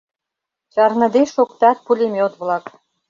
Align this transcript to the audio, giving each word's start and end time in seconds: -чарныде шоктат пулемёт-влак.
-чарныде 0.73 1.21
шоктат 1.33 1.77
пулемёт-влак. 1.85 2.65